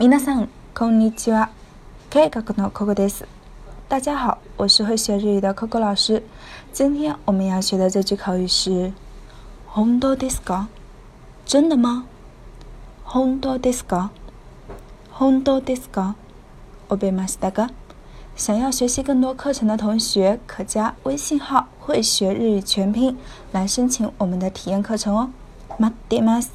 [0.00, 1.50] 皆さんこんにちは。
[2.08, 3.28] 計画の Coco です。
[3.90, 6.22] 大家好，我是会学日语的 Coco 老师。
[6.72, 8.94] 今天我们要学的这句口语是
[9.74, 10.68] 本当ですか？
[11.44, 12.06] 真的吗？
[13.04, 14.08] 本当ですか？
[15.12, 16.14] 本当ですか？
[16.88, 17.68] 覚えましたか？
[18.34, 23.18] 想要学习更多课程的同学，可加微信号“会学日语全拼”
[23.52, 25.28] 来申请我们的体验课程哦。
[25.78, 26.52] 待ってます。